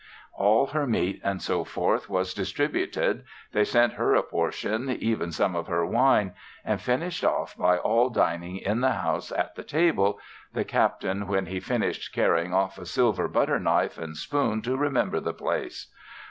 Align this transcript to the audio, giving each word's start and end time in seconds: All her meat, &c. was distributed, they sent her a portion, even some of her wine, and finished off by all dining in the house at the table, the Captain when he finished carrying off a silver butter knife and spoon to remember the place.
All 0.33 0.65
her 0.65 0.87
meat, 0.87 1.21
&c. 1.23 1.63
was 2.09 2.33
distributed, 2.33 3.23
they 3.51 3.63
sent 3.63 3.93
her 3.93 4.15
a 4.15 4.23
portion, 4.23 4.89
even 4.89 5.31
some 5.31 5.55
of 5.55 5.67
her 5.67 5.85
wine, 5.85 6.33
and 6.65 6.81
finished 6.81 7.23
off 7.23 7.55
by 7.55 7.77
all 7.77 8.09
dining 8.09 8.57
in 8.57 8.81
the 8.81 8.93
house 8.93 9.31
at 9.31 9.53
the 9.53 9.61
table, 9.63 10.19
the 10.53 10.65
Captain 10.65 11.27
when 11.27 11.45
he 11.45 11.59
finished 11.59 12.15
carrying 12.15 12.51
off 12.51 12.79
a 12.79 12.85
silver 12.87 13.27
butter 13.27 13.59
knife 13.59 13.99
and 13.99 14.17
spoon 14.17 14.63
to 14.63 14.75
remember 14.75 15.19
the 15.19 15.33
place. 15.35 15.93